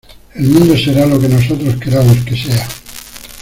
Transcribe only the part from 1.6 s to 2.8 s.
queramos que sea